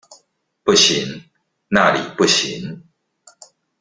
[0.63, 1.25] 不行，
[1.69, 2.83] 那裡不行